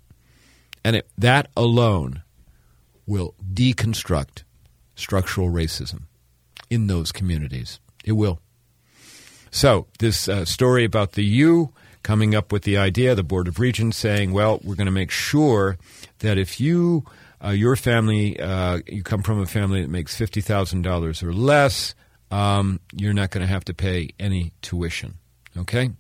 [0.84, 2.24] And it, that alone
[3.06, 4.44] will deconstruct
[4.96, 6.04] structural racism
[6.70, 7.80] in those communities.
[8.04, 8.40] It will.
[9.52, 13.60] So, this uh, story about the U coming up with the idea, the Board of
[13.60, 15.78] Regents saying, well, we're going to make sure
[16.20, 17.04] that if you,
[17.46, 21.94] uh, your family, uh, you come from a family that makes $50,000 or less,
[22.32, 25.16] um, you're not going to have to pay any tuition.
[25.58, 25.92] Okay?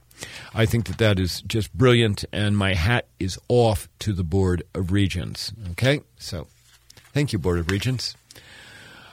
[0.54, 4.64] I think that that is just brilliant, and my hat is off to the Board
[4.74, 5.52] of Regents.
[5.72, 6.02] Okay?
[6.18, 6.48] So,
[7.14, 8.16] thank you, Board of Regents.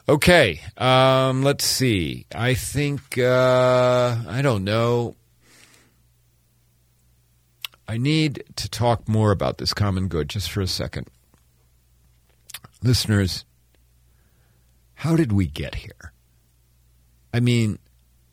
[0.09, 2.27] Okay, um, let's see.
[2.35, 5.17] I think, uh, I don't know.
[7.87, 11.09] I need to talk more about this common good just for a second.
[12.83, 13.45] Listeners,
[14.95, 16.13] how did we get here?
[17.33, 17.79] I mean,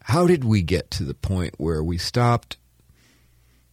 [0.03, 2.57] how did we get to the point where we stopped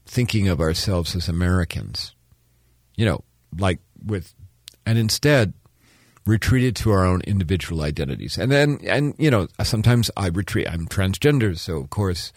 [0.05, 2.15] thinking of ourselves as Americans?
[2.95, 3.25] You know,
[3.59, 4.35] like with,
[4.85, 5.55] and instead
[6.27, 8.37] retreated to our own individual identities.
[8.37, 10.69] And then, and, you know, sometimes I retreat.
[10.69, 12.33] I'm transgender, so of course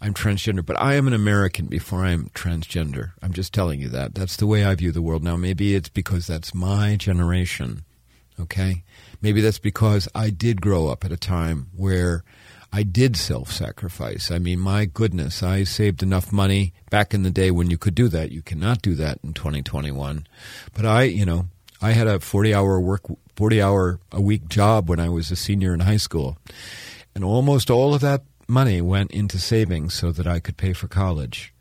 [0.00, 3.12] I'm transgender, but I am an American before I'm transgender.
[3.20, 4.14] I'm just telling you that.
[4.14, 5.36] That's the way I view the world now.
[5.36, 7.84] Maybe it's because that's my generation,
[8.40, 8.84] okay?
[9.20, 12.22] Maybe that's because I did grow up at a time where
[12.72, 14.30] I did self sacrifice.
[14.30, 17.94] I mean, my goodness, I saved enough money back in the day when you could
[17.94, 18.30] do that.
[18.30, 20.26] You cannot do that in 2021.
[20.74, 21.46] But I, you know,
[21.80, 23.02] I had a 40 hour work
[23.36, 26.38] 40 hour a week job when I was a senior in high school.
[27.14, 30.88] And almost all of that money went into savings so that I could pay for
[30.88, 31.52] college.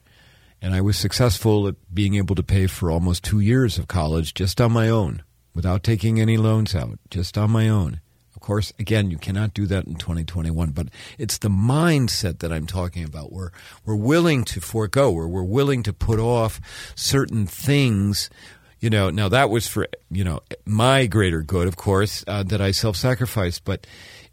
[0.62, 4.34] And I was successful at being able to pay for almost two years of college
[4.34, 5.22] just on my own,
[5.54, 8.00] without taking any loans out, just on my own.
[8.36, 12.66] Of course, again, you cannot do that in 2021, but it's the mindset that I'm
[12.66, 13.52] talking about where
[13.86, 16.62] we're willing to forego, where we're willing to put off
[16.96, 18.30] certain things
[18.80, 22.62] you know, now that was for, you know, my greater good, of course, uh, that
[22.62, 23.88] I self sacrificed, but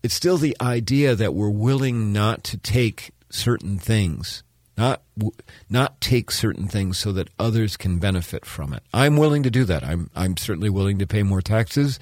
[0.04, 4.42] it's still the idea that we're willing not to take certain things,
[4.76, 5.02] not,
[5.70, 8.82] not take certain things so that others can benefit from it.
[8.92, 9.82] I'm willing to do that.
[9.82, 11.98] I'm, I'm certainly willing to pay more taxes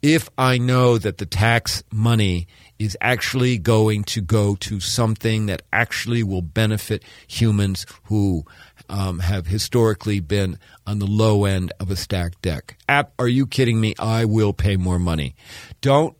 [0.00, 2.46] if I know that the tax money
[2.78, 8.44] is actually going to go to something that actually will benefit humans who
[8.88, 12.76] um, have historically been on the low end of a stacked deck.
[12.88, 13.94] App, are you kidding me?
[13.98, 15.34] I will pay more money.
[15.80, 16.16] Don't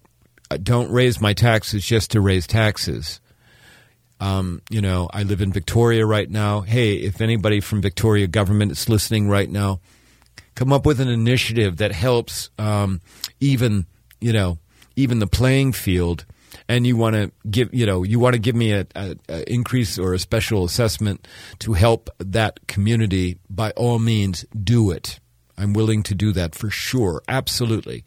[0.57, 3.21] don't raise my taxes just to raise taxes.
[4.21, 6.61] Um, you know, I live in Victoria right now.
[6.61, 9.81] Hey, if anybody from Victoria government is listening right now,
[10.55, 13.01] come up with an initiative that helps um,
[13.41, 13.87] even
[14.21, 14.59] you know
[14.97, 16.27] even the playing field
[16.69, 19.53] and you want to give you know you want to give me a, a, a,
[19.53, 21.27] increase or a special assessment
[21.59, 25.21] to help that community by all means do it
[25.57, 28.05] i'm willing to do that for sure absolutely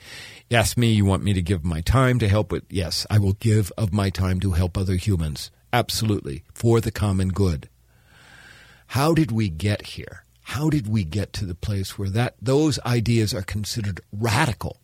[0.53, 3.33] ask me you want me to give my time to help with yes i will
[3.33, 5.51] give of my time to help other humans.
[5.71, 6.43] Absolutely.
[6.53, 7.67] For the common good.
[8.87, 10.23] How did we get here?
[10.43, 14.77] How did we get to the place where that those ideas are considered radical?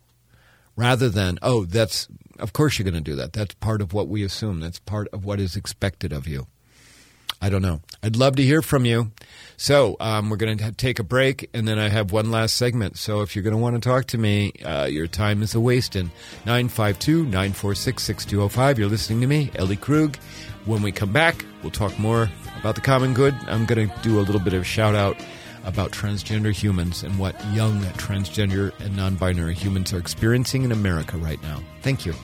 [0.74, 3.32] Rather than oh that's of course you're going to do that.
[3.32, 4.60] That's part of what we assume.
[4.60, 6.46] That's part of what is expected of you
[7.40, 7.80] i don't know.
[8.02, 9.10] I'd love to hear from you.
[9.56, 12.96] So um, we're going to take a break and then i have one last segment.
[12.96, 15.60] So if you're going to want to talk to me uh, your time is a
[15.60, 16.10] wasting
[16.46, 20.16] 952-946-6205 you're listening to me ellie krug.
[20.64, 23.34] When we come back we'll talk more about the common good.
[23.46, 25.16] I'm going to do a little bit of shout out
[25.64, 31.18] about transgender humans and what young transgender and non binary humans are experiencing in America
[31.18, 31.60] right now.
[31.82, 32.14] Thank you.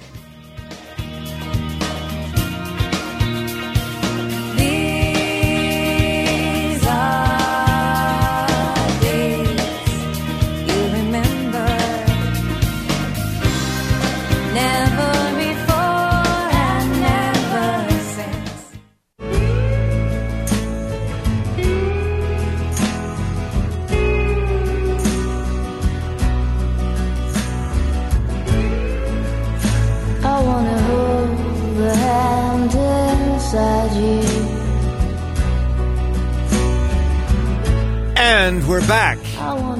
[38.76, 39.16] We're back.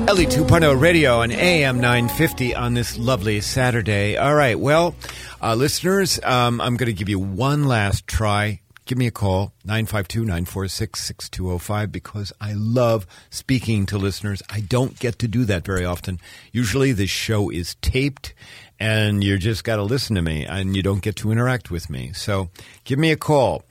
[0.09, 4.17] Ellie 2.0 radio on AM 950 on this lovely Saturday.
[4.17, 4.59] All right.
[4.59, 4.95] Well,
[5.43, 8.63] uh, listeners, um, I'm going to give you one last try.
[8.87, 14.43] Give me a call, 952 946 6205, because I love speaking to listeners.
[14.49, 16.19] I don't get to do that very often.
[16.51, 18.33] Usually, this show is taped
[18.81, 21.91] and you just got to listen to me and you don't get to interact with
[21.91, 22.13] me.
[22.15, 22.49] So
[22.85, 23.63] give me a call.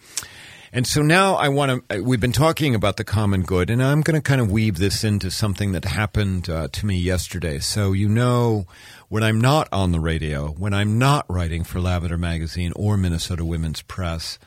[0.75, 4.01] And so now I want to, we've been talking about the common good, and I'm
[4.01, 7.59] going to kind of weave this into something that happened uh, to me yesterday.
[7.59, 8.65] So, you know,
[9.07, 13.45] when I'm not on the radio, when I'm not writing for Lavender Magazine or Minnesota
[13.45, 14.37] Women's Press,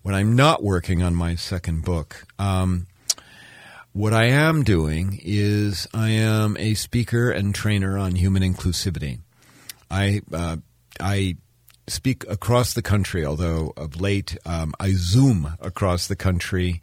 [0.00, 2.86] when I'm not working on my second book, um,
[3.92, 9.18] what I am doing is I am a speaker and trainer on human inclusivity.
[9.90, 10.56] I, uh,
[10.98, 11.36] I
[11.86, 16.80] speak across the country, although of late um, I zoom across the country,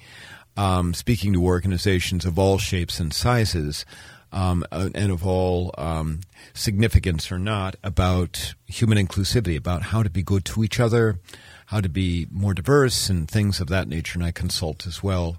[0.58, 3.86] um, speaking to organizations of all shapes and sizes.
[4.34, 6.22] Um, and of all um,
[6.54, 11.20] significance or not, about human inclusivity, about how to be good to each other,
[11.66, 14.18] how to be more diverse, and things of that nature.
[14.18, 15.36] And I consult as well.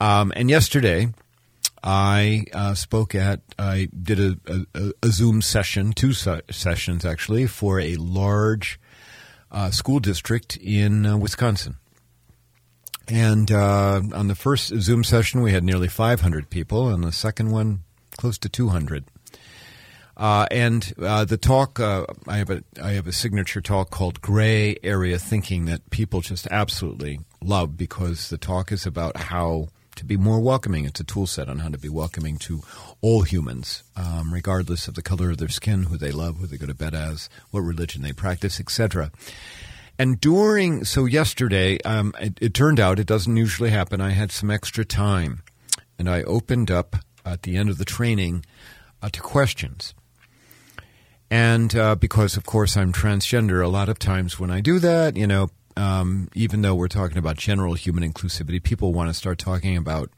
[0.00, 1.14] Um, and yesterday,
[1.84, 7.46] I uh, spoke at, I did a, a, a Zoom session, two se- sessions actually,
[7.46, 8.80] for a large
[9.54, 11.76] uh, school district in uh, Wisconsin.
[13.08, 17.50] And uh, on the first Zoom session, we had nearly 500 people, and the second
[17.50, 17.84] one,
[18.16, 19.04] close to 200.
[20.16, 24.20] Uh, and uh, the talk, uh, I have a I have a signature talk called
[24.20, 30.04] "Gray Area Thinking" that people just absolutely love because the talk is about how to
[30.04, 30.84] be more welcoming.
[30.84, 32.62] It's a tool set on how to be welcoming to
[33.00, 36.56] all humans, um, regardless of the color of their skin, who they love, who they
[36.56, 39.10] go to bed as, what religion they practice, etc.
[39.98, 44.00] And during, so yesterday, um, it, it, turned out it doesn't usually happen.
[44.00, 45.42] I had some extra time,
[45.98, 48.44] and I opened up at the end of the training
[49.02, 49.94] uh, to questions.
[51.30, 55.16] And uh, because, of course, I'm transgender, a lot of times when I do that,
[55.16, 59.38] you know, um, even though we're talking about general human inclusivity, people want to start
[59.38, 60.10] talking about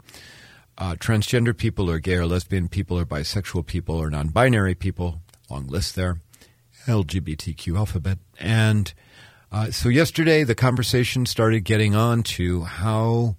[0.79, 5.21] uh, transgender people or gay or lesbian people or bisexual people or non binary people,
[5.49, 6.21] long list there,
[6.87, 8.19] LGBTQ alphabet.
[8.39, 8.93] And
[9.51, 13.37] uh, so yesterday the conversation started getting on to how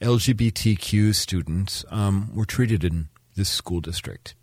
[0.00, 4.34] LGBTQ students um, were treated in this school district.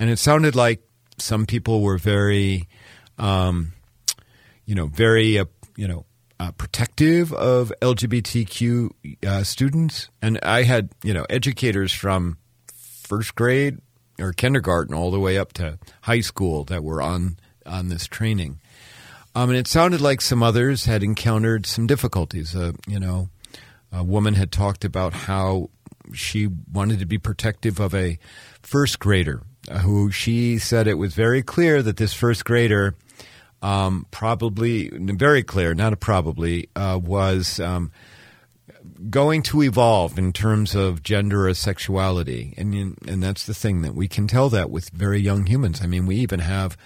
[0.00, 0.82] And it sounded like
[1.18, 2.68] some people were very,
[3.18, 3.72] um,
[4.64, 5.44] you know, very, uh,
[5.76, 6.06] you know,
[6.40, 8.90] uh, protective of LGBTQ
[9.26, 12.38] uh, students, and I had you know educators from
[12.72, 13.78] first grade
[14.18, 17.36] or kindergarten all the way up to high school that were on
[17.66, 18.58] on this training,
[19.34, 22.56] um, and it sounded like some others had encountered some difficulties.
[22.56, 23.28] Uh, you know,
[23.92, 25.68] a woman had talked about how
[26.14, 28.18] she wanted to be protective of a
[28.62, 32.94] first grader uh, who she said it was very clear that this first grader
[33.62, 37.92] um, probably very clear, not a probably, uh, was um,
[39.08, 43.94] going to evolve in terms of gender or sexuality, and and that's the thing that
[43.94, 45.80] we can tell that with very young humans.
[45.82, 46.76] I mean, we even have.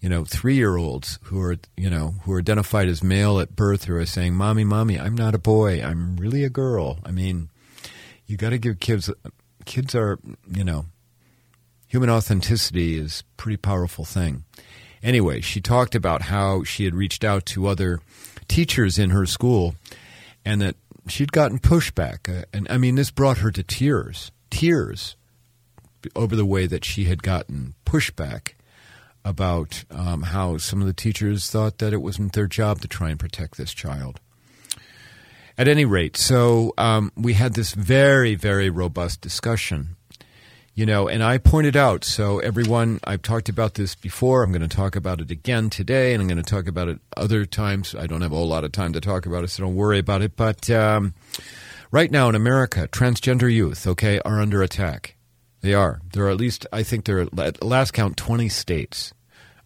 [0.00, 3.96] You know, three-year-olds who are you know who are identified as male at birth who
[3.96, 5.82] are saying, "Mommy, mommy, I'm not a boy.
[5.82, 7.48] I'm really a girl." I mean,
[8.24, 9.10] you got to give kids.
[9.64, 10.84] Kids are you know,
[11.88, 14.44] human authenticity is a pretty powerful thing.
[15.02, 18.00] Anyway, she talked about how she had reached out to other
[18.48, 19.74] teachers in her school
[20.44, 20.76] and that
[21.06, 22.28] she'd gotten pushback.
[22.28, 25.16] Uh, and I mean, this brought her to tears, tears
[26.14, 28.54] over the way that she had gotten pushback
[29.24, 33.10] about um, how some of the teachers thought that it wasn't their job to try
[33.10, 34.20] and protect this child.
[35.56, 39.96] At any rate, so um, we had this very, very robust discussion
[40.78, 44.44] you know, and I pointed out, so everyone, I've talked about this before.
[44.44, 47.00] I'm going to talk about it again today, and I'm going to talk about it
[47.16, 47.96] other times.
[47.96, 49.98] I don't have a whole lot of time to talk about it, so don't worry
[49.98, 50.36] about it.
[50.36, 51.14] But um,
[51.90, 55.16] right now in America, transgender youth, okay, are under attack.
[55.62, 56.00] They are.
[56.12, 59.12] There are at least, I think there are, at last count, 20 states.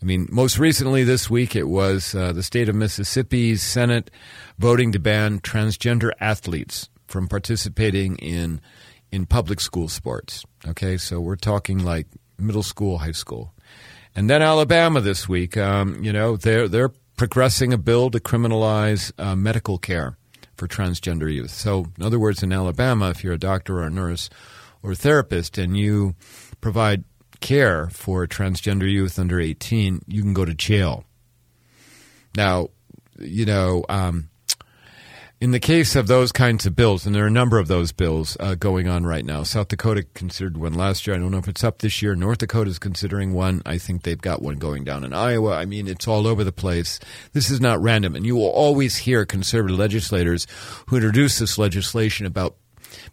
[0.00, 4.10] I mean, most recently this week, it was uh, the state of Mississippi's Senate
[4.58, 8.62] voting to ban transgender athletes from participating in
[9.12, 10.44] in public school sports.
[10.66, 12.08] Okay, so we're talking like
[12.38, 13.54] middle school, high school,
[14.16, 15.56] and then Alabama this week.
[15.56, 20.16] Um, you know, they're they're progressing a bill to criminalize uh, medical care
[20.56, 21.50] for transgender youth.
[21.50, 24.30] So, in other words, in Alabama, if you're a doctor or a nurse
[24.82, 26.14] or a therapist and you
[26.60, 27.04] provide
[27.40, 31.04] care for transgender youth under 18, you can go to jail.
[32.36, 32.68] Now,
[33.18, 34.30] you know, um,
[35.42, 37.90] in the case of those kinds of bills, and there are a number of those
[37.90, 39.42] bills uh, going on right now.
[39.42, 41.16] South Dakota considered one last year.
[41.16, 42.14] I don't know if it's up this year.
[42.14, 43.60] North Dakota is considering one.
[43.66, 45.56] I think they've got one going down in Iowa.
[45.56, 47.00] I mean, it's all over the place.
[47.32, 48.14] This is not random.
[48.14, 50.46] And you will always hear conservative legislators
[50.86, 52.54] who introduce this legislation about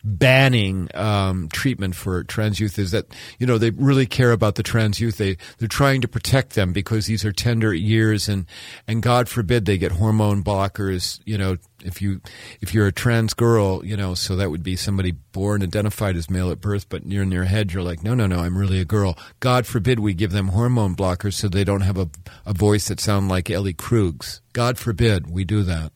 [0.04, 3.06] banning um, treatment for trans youth is that
[3.38, 5.18] you know they really care about the trans youth.
[5.18, 8.46] They they're trying to protect them because these are tender years, and
[8.88, 11.20] and God forbid they get hormone blockers.
[11.26, 12.22] You know, if you
[12.62, 16.30] if you're a trans girl, you know, so that would be somebody born identified as
[16.30, 18.80] male at birth, but near in your head you're like, no, no, no, I'm really
[18.80, 19.18] a girl.
[19.40, 22.10] God forbid we give them hormone blockers so they don't have a
[22.46, 24.42] a voice that sounds like Ellie Krug's.
[24.54, 25.92] God forbid we do that.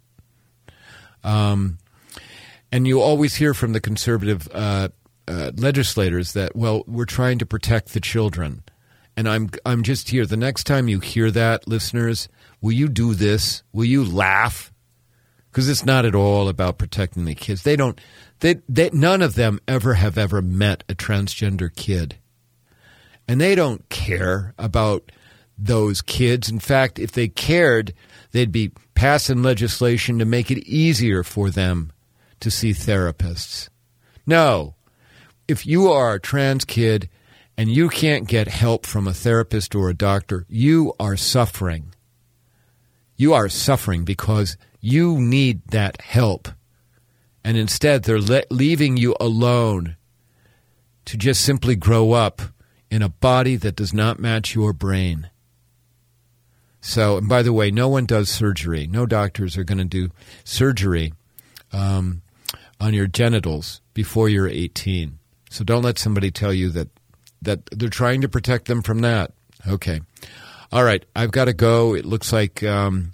[1.23, 1.77] Um,
[2.73, 4.89] and you always hear from the conservative uh,
[5.27, 8.63] uh, legislators that, well, we're trying to protect the children.
[9.15, 10.25] And I'm, I'm just here.
[10.25, 12.27] The next time you hear that, listeners,
[12.61, 13.61] will you do this?
[13.73, 14.73] Will you laugh?
[15.51, 17.61] Because it's not at all about protecting the kids.
[17.61, 18.01] They don't,
[18.39, 22.17] they, they, none of them ever have ever met a transgender kid.
[23.27, 25.11] And they don't care about
[25.59, 26.49] those kids.
[26.49, 27.93] In fact, if they cared,
[28.31, 31.93] they'd be passing legislation to make it easier for them
[32.43, 33.69] to see therapists.
[34.25, 34.75] No.
[35.47, 37.09] If you are a trans kid
[37.57, 41.95] and you can't get help from a therapist or a doctor, you are suffering.
[43.15, 46.49] You are suffering because you need that help.
[47.45, 49.95] And instead, they're le- leaving you alone
[51.05, 52.41] to just simply grow up
[52.91, 55.29] in a body that does not match your brain.
[56.81, 58.85] So, and by the way, no one does surgery.
[58.85, 60.09] No doctors are going to do
[60.43, 61.13] surgery
[61.71, 62.21] um,
[62.83, 65.17] on your genitals before you're 18.
[65.49, 66.89] So don't let somebody tell you that
[67.41, 69.31] that they're trying to protect them from that.
[69.67, 70.01] Okay.
[70.71, 71.93] All right, I've got to go.
[71.95, 73.11] It looks like um,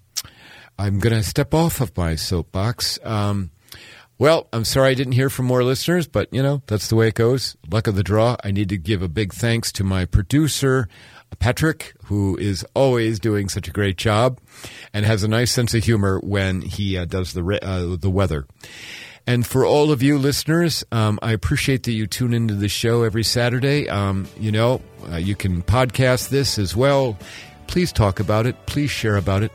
[0.77, 2.97] I'm going to step off of my soapbox.
[3.03, 3.51] Um,
[4.17, 7.07] well, I'm sorry I didn't hear from more listeners, but you know, that's the way
[7.09, 7.55] it goes.
[7.69, 8.37] Luck of the draw.
[8.43, 10.87] I need to give a big thanks to my producer,
[11.37, 14.39] Patrick, who is always doing such a great job
[14.93, 18.47] and has a nice sense of humor when he uh, does the uh, the weather.
[19.29, 23.03] And for all of you listeners, um, I appreciate that you tune into the show
[23.03, 23.87] every Saturday.
[23.87, 27.15] Um, you know, uh, you can podcast this as well.
[27.67, 28.55] Please talk about it.
[28.65, 29.51] Please share about it.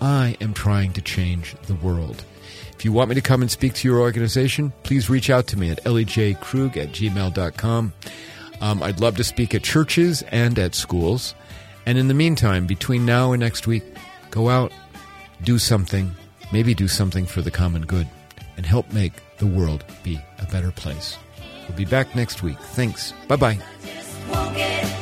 [0.00, 2.24] I am trying to change the world.
[2.72, 5.58] If you want me to come and speak to your organization, please reach out to
[5.58, 7.92] me at ellejkrug at gmail.com.
[8.62, 11.34] Um, I'd love to speak at churches and at schools.
[11.84, 13.84] And in the meantime, between now and next week,
[14.30, 14.72] go out,
[15.44, 16.12] do something,
[16.50, 18.08] maybe do something for the common good
[18.58, 21.16] and help make the world be a better place.
[21.66, 22.58] We'll be back next week.
[22.58, 23.14] Thanks.
[23.26, 24.94] Bye bye.